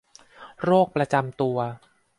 [0.63, 1.57] โรคประจำตัว